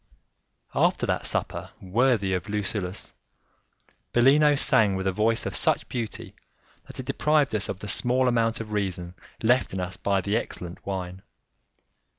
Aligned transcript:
After 0.73 1.05
that 1.05 1.27
supper 1.27 1.69
worthy 1.79 2.33
of 2.33 2.49
Lucullus, 2.49 3.13
Bellino 4.13 4.55
sang 4.55 4.95
with 4.95 5.05
a 5.05 5.11
voice 5.11 5.45
of 5.45 5.55
such 5.55 5.87
beauty 5.89 6.33
that 6.87 6.99
it 6.99 7.05
deprived 7.05 7.53
us 7.53 7.69
of 7.69 7.77
the 7.81 7.87
small 7.87 8.27
amount 8.27 8.59
of 8.59 8.71
reason 8.71 9.13
left 9.43 9.75
in 9.75 9.79
us 9.79 9.97
by 9.97 10.19
the 10.19 10.35
excellent 10.35 10.83
wine. 10.87 11.21